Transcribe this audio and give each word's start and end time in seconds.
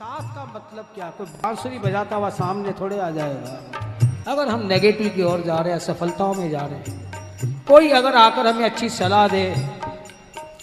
साथ 0.00 0.28
का 0.34 0.44
मतलब 0.46 0.84
क्या? 0.94 1.08
कोई 1.10 1.26
बांसुरी 1.42 1.78
बजाता 1.78 2.16
हुआ 2.16 2.28
सामने 2.30 2.72
थोड़े 2.72 2.98
आ 2.98 3.08
जाएगा। 3.10 4.32
अगर 4.32 4.48
हम 4.48 4.60
नेगेटिव 4.66 5.08
की 5.08 5.22
ओर 5.22 5.40
जा 5.40 5.56
रहे 5.56 5.72
हैं, 5.72 5.80
सफलताओं 5.80 6.34
में 6.34 6.48
जा 6.50 6.60
रहे 6.60 6.78
हैं, 6.78 7.64
कोई 7.68 7.88
अगर 7.90 8.14
आकर 8.16 8.46
हमें 8.46 8.64
अच्छी 8.64 8.88
सलाह 8.88 9.26
दे 9.28 9.42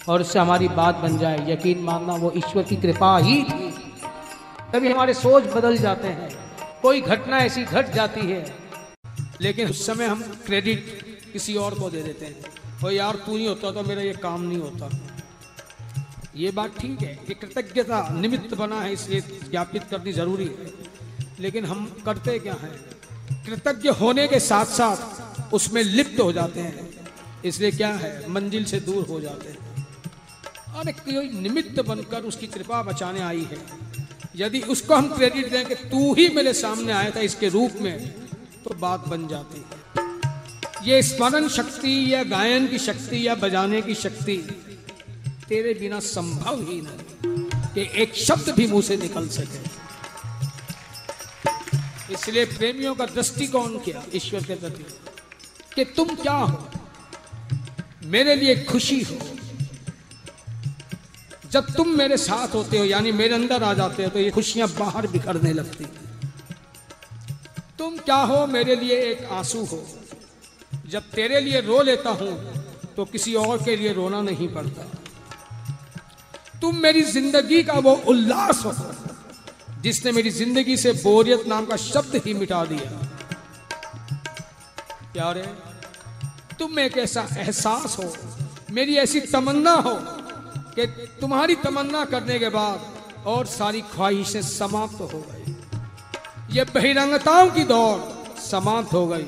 और 0.08 0.20
उससे 0.20 0.38
हमारी 0.38 0.68
बात 0.70 0.96
बन 0.96 1.18
जाए, 1.18 1.44
यकीन 1.50 1.84
मानना 1.84 2.14
वो 2.14 2.32
ईश्वर 2.36 2.62
की 2.62 2.76
कृपा 2.76 3.16
ही 3.18 3.36
थी। 3.42 3.70
तभी 4.72 4.92
हमारे 4.92 5.14
सोच 5.14 5.44
बदल 5.54 5.76
जाते 5.78 6.08
हैं। 6.08 6.30
कोई 6.82 7.00
घटना 7.02 7.38
ऐसी 7.40 7.64
घट 7.64 7.92
जाती 7.92 8.26
है, 8.26 8.44
लेकिन 9.40 9.70
उस 9.70 9.86
समय 9.86 10.06
हम 10.06 10.22
क्रेडिट 10.46 11.30
किसी 11.32 11.54
और 11.56 11.78
को 11.78 11.90
दे 11.90 12.02
देते 12.02 12.26
हैं। 12.26 12.84
और 12.84 12.92
यार, 12.92 13.14
तू 13.16 13.36
ही 13.36 13.46
होता 13.46 13.70
तो 13.70 13.82
मेरा 13.84 14.02
ये 14.02 14.12
काम 14.18 14.42
नहीं 14.42 14.58
होता। 14.58 14.90
ये 16.38 16.50
बात 16.50 16.78
ठीक 16.78 17.00
है 17.00 17.18
कि 17.26 17.34
कृतज्ञता 17.34 18.08
निमित्त 18.20 18.54
बना 18.54 18.80
है, 18.80 18.92
इसलिए 18.92 19.20
ज्ञापित 19.50 19.82
करनी 19.90 20.12
ज़रूरी 20.12 20.44
है। 20.44 20.72
लेकिन 21.40 21.64
हम 21.64 22.02
करते 22.06 22.38
क्या 22.38 22.54
हैं? 22.54 22.74
कृतज्ञ 23.46 23.88
होने 23.88 24.28
के 24.28 24.40
साथ 24.40 24.64
साथ 24.64 25.54
उसमें 25.54 25.82
लिप्त 25.82 26.20
हो 26.20 26.32
जाते 26.32 26.60
हैं। 26.60 26.88
इसलिए 27.44 27.70
क्या 27.70 27.88
है? 27.88 28.30
मंजिल 28.30 28.64
से 28.64 28.80
दूर 28.80 29.06
हो 29.06 29.20
जाते 29.20 29.48
हैं। 29.48 29.86
और 30.74 30.90
कोई 30.92 31.30
निमित्त 31.30 31.80
बनकर 31.80 32.22
उसकी 32.22 32.46
कृपा 32.46 32.82
बचाने 32.82 33.20
आई 33.20 33.48
है। 33.50 33.58
यदि 34.36 34.60
उसको 34.60 34.94
हम 34.94 35.08
क्रेडिट 35.08 35.50
दें 35.50 35.66
कि 35.66 35.74
तू 35.74 36.14
ही 36.14 36.28
मेरे 36.28 36.52
सामने 36.52 36.92
आया 36.92 37.10
था 37.10 37.20
इसके 37.20 37.48
रूप 37.48 37.72
में 37.80 38.08
तो 38.64 38.74
बात 38.74 39.08
बन 39.08 39.28
जाती 39.28 39.58
है। 39.60 40.86
ये 40.88 41.02
स्मरण 41.02 41.48
शक्ति 41.48 42.14
या 42.14 42.22
गायन 42.24 42.68
की 42.68 42.78
शक्ति 42.78 43.26
या 43.28 43.34
बजाने 43.34 43.82
की 43.82 43.94
शक्ति 43.94 44.36
तेरे 45.48 45.72
बिना 45.74 45.98
संभव 46.00 46.60
ही 46.62 46.80
नहीं 46.82 47.36
कि 47.74 47.88
एक 48.02 48.14
शब्द 48.16 48.48
भी 48.56 48.66
मुँह 48.66 48.82
से 48.82 48.96
निकल 48.96 49.28
सके। 49.28 49.60
इसलिए 52.14 52.44
प्रेमियों 52.48 52.94
का 52.94 53.06
दृष्टिकोण 53.06 53.78
क्या 53.78 54.02
ईश्वर 54.14 54.42
के 54.44 54.54
प्रति 54.54 54.84
कि 55.74 55.84
तुम 55.96 56.14
क्या 56.16 56.32
हो? 56.34 56.68
मेरे 58.04 58.34
लिए 58.36 58.54
खुशी 58.64 59.00
हो। 59.02 59.16
जब 61.52 61.66
तुम 61.76 61.88
मेरे 61.98 62.16
साथ 62.16 62.54
होते 62.54 62.78
हो, 62.78 62.84
यानी 62.84 63.12
मेरे 63.12 63.34
अंदर 63.34 63.62
आ 63.62 63.72
जाते 63.74 64.04
हो 64.04 64.08
तो 64.10 64.18
ये 64.18 64.30
खुशियाँ 64.30 64.68
बाहर 64.68 65.06
बिखरने 65.06 65.52
लगती 65.52 65.84
तुम 67.78 67.96
क्या 67.98 68.16
हो? 68.22 68.46
मेरे 68.46 68.76
लिए 68.76 69.00
एक 69.02 69.24
आँसू 69.32 69.64
हो। 69.64 69.84
जब 70.86 71.10
तेरे 71.10 71.40
लिए 71.40 71.60
रो 71.60 71.82
लेता 71.82 72.10
हूँ 72.12 72.32
तो 72.96 73.04
किसी 73.06 73.34
और 73.36 73.62
के 73.64 73.76
लिए 73.76 73.92
रोना 73.92 74.20
नहीं 74.22 74.48
पड़ता। 74.48 74.84
तुम 76.62 76.76
मेरी 76.76 77.02
ज़िंदगी 77.04 77.62
का 77.62 77.72
वो 77.80 77.94
उल्लास 78.08 78.64
हो। 78.64 78.72
जिसने 79.82 80.12
मेरी 80.12 80.30
ज़िंदगी 80.32 80.76
से 80.76 80.92
बोरियत 80.94 81.46
नाम 81.48 81.66
का 81.66 81.76
शब्द 81.78 82.22
ही 82.24 82.34
मिटा 82.34 82.64
दिया। 82.64 82.90
प्यारे, 85.12 85.42
तुम 86.58 86.78
एक 86.78 86.96
ऐसा 86.98 87.26
एहसास 87.38 87.96
हो, 87.98 88.12
मेरी 88.70 88.96
ऐसी 88.98 89.20
तमन्ना 89.22 89.74
हो 89.76 89.94
कि 90.74 90.86
तुम्हारी 91.20 91.54
तमन्ना 91.58 92.04
करने 92.06 92.38
के 92.38 92.48
बाद 92.48 93.26
और 93.26 93.46
सारी 93.48 93.80
ख्वाहिशें 93.94 94.42
समाप्त 94.42 95.00
हो 95.02 95.24
गई। 95.26 95.54
ये 96.50 96.64
बहिरंगताओं 96.66 97.50
की 97.50 97.64
दौड़ 97.64 98.40
समाप्त 98.40 98.92
हो 98.92 99.06
गई 99.06 99.26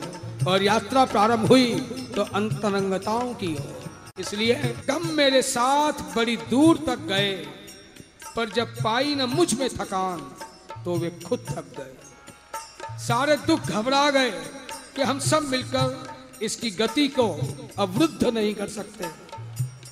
और 0.48 0.62
यात्रा 0.62 1.04
प्रारंभ 1.04 1.46
हुई 1.46 1.68
तो 2.16 2.22
अंतरंगताओं 2.34 3.32
की 3.34 3.54
हो 3.54 3.79
इसलिए 4.20 4.54
कम 4.88 5.06
मेरे 5.14 5.42
साथ 5.42 6.02
बड़ी 6.16 6.36
दूर 6.50 6.78
तक 6.86 6.98
गए, 7.08 7.32
पर 8.36 8.50
जब 8.50 8.74
पाई 8.76 9.14
न 9.14 9.22
मुझमें 9.30 9.68
थकान 9.70 10.20
तो 10.84 10.96
वे 10.96 11.10
खुद 11.26 11.46
थक 11.50 11.72
गए। 11.78 12.98
सारे 12.98 13.36
दुख 13.46 13.60
घबरा 13.60 14.10
गए 14.10 14.30
कि 14.96 15.02
हम 15.02 15.18
सब 15.20 15.48
मिलकर 15.48 16.38
इसकी 16.42 16.70
गति 16.72 17.06
को 17.08 17.28
अवरुद्ध 17.78 18.25
नहीं 18.26 18.54
कर 18.54 18.69
सकते। 18.70 19.08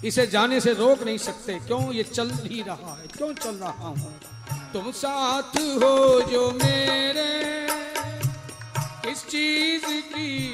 इसे 0.08 0.26
जाने 0.26 0.60
से 0.60 0.72
रोक 0.74 1.02
नहीं 1.02 1.18
सकते, 1.18 1.58
क्यों 1.66 1.92
ये 1.92 2.02
चल 2.04 2.30
ही 2.32 2.62
रहा 2.62 2.94
है? 2.94 3.06
क्यों 3.16 3.32
चल 3.34 3.54
रहा 3.56 3.88
हूँ? 3.88 4.14
तुम 4.72 4.90
साथ 4.92 5.56
हो 5.56 6.20
जो 6.30 6.50
मेरे 6.54 7.26
किस 9.04 9.26
चीज़ 9.26 9.84
की 9.84 10.47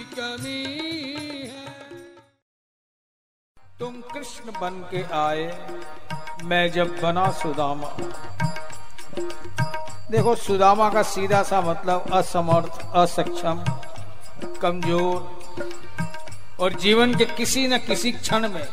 तुम 3.94 4.02
कृष्ण 4.12 4.52
बन 4.52 4.78
के 4.90 5.02
आए, 5.14 5.42
मैं 6.44 6.70
जब 6.72 6.88
बना 7.02 7.30
सुदामा। 7.32 7.88
देखो, 10.10 10.34
सुदामा 10.36 10.88
का 10.90 11.02
सीधा 11.02 11.42
सा 11.42 11.60
मतलब 11.60 12.06
असमर्थ, 12.12 12.80
असक्षम, 12.94 13.62
कमज़ोर, 14.62 15.18
और 16.60 16.72
जीवन 16.76 17.14
के 17.14 17.24
किसी 17.34 17.66
न 17.68 17.78
किसी 17.78 18.12
क्षण 18.12 18.48
में 18.48 18.66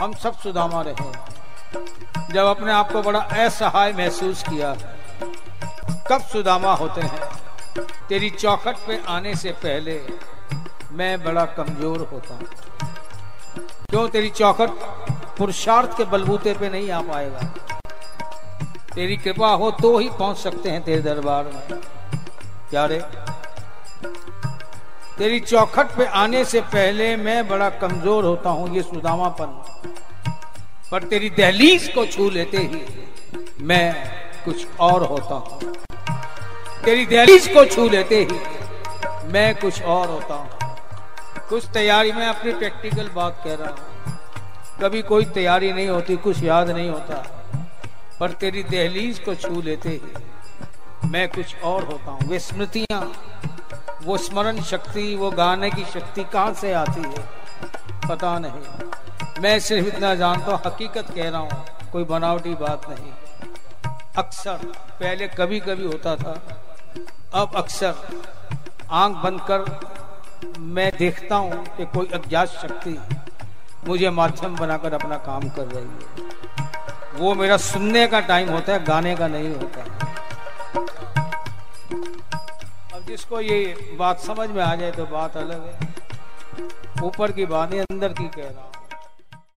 हम 0.00 0.14
सब 0.14 0.38
सुदामा 0.38 0.82
रहे। 0.82 2.32
जब 2.32 2.46
अपने 2.46 2.72
आप 2.72 2.92
को 2.92 3.02
बड़ा 3.02 3.20
असहाय 3.20 3.92
महसूस 3.92 4.42
किया 4.42 4.74
कब 6.08 6.28
सुदामा 6.32 6.74
होते 6.74 7.00
हैं। 7.00 7.20
तेरी 8.08 8.30
चौखट 8.30 8.86
पे 8.86 9.02
आने 9.08 9.34
से 9.34 9.52
पहले 9.58 10.00
मैं 10.92 11.12
बड़ा 11.24 11.44
कमज़ोर 11.58 12.08
होता 12.12 12.34
हूँ। 12.34 12.48
क्यों 13.90 14.08
तेरी 14.08 14.28
चौखट 14.30 14.70
पुरुषार्थ 15.38 15.96
के 15.96 16.04
बलबूते 16.06 16.52
पे 16.54 16.68
नहीं 16.70 16.90
आ 16.90 17.00
पाएगा? 17.02 17.40
तेरी 18.94 19.16
कृपा 19.16 19.48
हो 19.52 19.70
तो 19.72 19.96
ही 19.98 20.08
पहुँच 20.10 20.36
सकते 20.38 20.70
हैं 20.70 20.82
तेरे 20.84 21.02
दरबार 21.02 21.44
में। 21.44 21.80
प्यारे, 22.70 22.98
तेरी 25.18 25.40
चौखट 25.40 25.96
पे 25.96 26.04
आने 26.16 26.44
से 26.44 26.60
पहले 26.68 27.16
मैं 27.18 27.48
बड़ा 27.48 27.68
कमज़ोर 27.80 28.24
होता 28.24 28.50
हूँ 28.50 28.74
ये 28.76 28.82
सुदामापन। 28.82 29.58
पर 30.90 31.02
तेरी 31.04 31.30
दहलीज 31.32 31.88
को 31.94 32.06
छू 32.06 32.30
लेते 32.30 32.58
ही 32.58 32.80
मैं 33.62 33.94
कुछ 34.44 34.66
और 34.80 35.04
होता 35.06 35.34
हूँ। 35.34 35.74
तेरी 36.84 37.06
दहलीज 37.06 37.48
को 37.48 37.64
छू 37.66 37.88
लेते 37.88 38.22
ही 38.22 38.38
मैं 39.32 39.54
कुछ 39.56 39.82
और 39.82 40.08
होता 40.08 40.34
हूँ। 40.34 40.59
कुछ 41.50 41.64
तैयारी, 41.74 42.12
में 42.12 42.26
अपनी 42.26 42.52
प्रैक्टिकल 42.54 43.08
बात 43.08 43.40
कह 43.44 43.54
रहा 43.54 43.68
हूँ। 43.68 43.76
कभी 44.82 45.00
कोई 45.02 45.24
तैयारी 45.34 45.72
नहीं 45.72 45.88
होती, 45.88 46.16
कुछ 46.18 46.42
याद 46.42 46.70
नहीं 46.70 46.90
होता, 46.90 47.14
पर 48.20 48.32
तेरी 48.32 48.62
दहलीज 48.64 49.18
को 49.18 49.34
छू 49.36 49.60
लेते 49.62 49.88
ही 49.88 51.08
मैं 51.10 51.28
कुछ 51.28 51.62
और 51.64 51.84
होता 51.84 52.10
हूँ। 52.10 52.28
वे 52.28 52.38
स्मृतियाँ, 52.38 53.00
वो 54.02 54.16
स्मरण 54.18 54.60
शक्ति, 54.62 55.14
वो 55.16 55.30
गाने 55.32 55.70
की 55.70 55.84
शक्ति 55.84 56.24
कहाँ 56.24 56.54
से 56.54 56.72
आती 56.74 57.00
है, 57.00 57.28
पता 58.08 58.38
नहीं। 58.38 59.42
मैं 59.42 59.58
सिर्फ़ 59.60 59.88
इतना 59.88 60.14
जानता 60.14 60.52
हूँ, 60.52 60.60
हकीकत 60.66 61.10
कह 61.10 61.28
रहा 61.30 61.40
हूँ, 61.40 61.64
कोई 61.92 62.04
बनावटी 62.06 62.54
बात 62.56 62.88
नहीं। 62.88 63.12
अक्सर, 64.18 64.66
पहले 65.00 65.28
कभी 65.28 65.60
कभी 65.60 65.84
होता 65.84 66.16
था, 66.16 66.40
अब 67.34 67.56
अक्सर 67.56 67.94
आँख 68.92 69.16
बंद 69.16 69.40
कर 69.50 69.58
मैं 70.58 70.90
देखता 70.98 71.36
हूँ 71.36 71.64
कि 71.76 71.84
कोई 71.86 72.06
अज्ञात 72.14 72.48
शक्ति 72.48 72.98
मुझे 73.88 74.10
माध्यम 74.10 74.56
बनाकर 74.56 74.94
अपना 74.94 75.16
काम 75.26 75.48
कर 75.48 75.66
रही 75.66 75.84
है। 75.84 76.28
वो 77.16 77.34
मेरा 77.34 77.56
सुनने 77.56 78.06
का 78.06 78.20
टाइम 78.20 78.50
होता 78.50 78.72
है, 78.72 78.84
गाने 78.84 79.14
का 79.16 79.28
नहीं 79.28 79.54
होता। 79.54 79.82
है 79.82 79.88
अब 82.94 83.06
जिसको 83.06 83.40
ये 83.40 83.96
बात 83.98 84.20
समझ 84.20 84.48
में 84.50 84.62
आ 84.62 84.74
जाए 84.74 84.90
तो 84.90 85.06
बात 85.06 85.36
अलग 85.36 85.66
है। 85.66 85.78
ऊपर 87.04 87.32
की 87.32 87.46
बात 87.46 87.70
नहीं 87.70 87.80
अंदर 87.80 88.12
की 88.12 88.28
कह 88.28 88.42
रहा 88.42 88.69